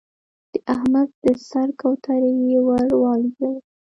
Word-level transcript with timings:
د 0.53 0.55
احمد 0.73 1.09
د 1.23 1.25
سر 1.47 1.69
کوترې 1.81 2.31
يې 2.47 2.57
ور 2.67 2.87
والوزولې. 3.01 3.59